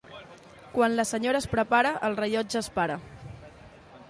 [0.77, 3.01] Quan la senyora es prepara, el rellotge es para.